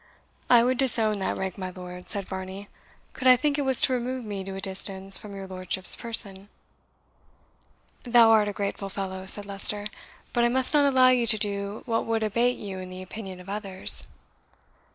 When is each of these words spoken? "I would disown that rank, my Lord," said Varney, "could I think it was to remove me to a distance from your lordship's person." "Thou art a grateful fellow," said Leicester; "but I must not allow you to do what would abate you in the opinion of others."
"I 0.49 0.63
would 0.63 0.79
disown 0.79 1.19
that 1.19 1.37
rank, 1.37 1.59
my 1.59 1.69
Lord," 1.69 2.09
said 2.09 2.25
Varney, 2.25 2.69
"could 3.13 3.27
I 3.27 3.35
think 3.35 3.59
it 3.59 3.61
was 3.61 3.79
to 3.81 3.93
remove 3.93 4.25
me 4.25 4.43
to 4.43 4.55
a 4.55 4.59
distance 4.59 5.19
from 5.19 5.35
your 5.35 5.45
lordship's 5.45 5.95
person." 5.95 6.49
"Thou 8.03 8.31
art 8.31 8.47
a 8.47 8.51
grateful 8.51 8.89
fellow," 8.89 9.27
said 9.27 9.45
Leicester; 9.45 9.85
"but 10.33 10.43
I 10.43 10.49
must 10.49 10.73
not 10.73 10.91
allow 10.91 11.09
you 11.09 11.27
to 11.27 11.37
do 11.37 11.83
what 11.85 12.07
would 12.07 12.23
abate 12.23 12.57
you 12.57 12.79
in 12.79 12.89
the 12.89 13.03
opinion 13.03 13.39
of 13.39 13.47
others." 13.47 14.07